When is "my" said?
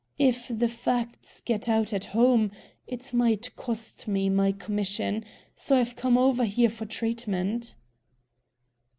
4.29-4.51